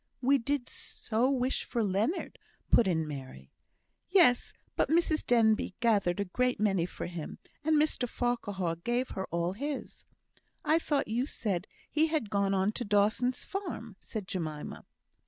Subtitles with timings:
[0.19, 2.39] "We did so wish for Leonard,"
[2.71, 3.51] put in Mary.
[4.09, 4.51] "Yes!
[4.75, 7.37] but Mrs Denbigh gathered a great many for him.
[7.63, 10.05] And Mr Farquhar gave her all his."
[10.65, 14.85] "I thought you said he had gone on to Dawson's farm," said Jemima.